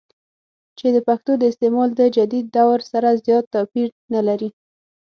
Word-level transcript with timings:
چې 0.77 0.85
دَپښتو 0.95 1.31
دَاستعمال 1.43 1.89
دَجديد 1.99 2.45
دور 2.55 2.79
سره 2.91 3.09
زيات 3.23 3.45
توپير 3.53 3.87
نۀ 4.11 4.21
لري 4.27 4.49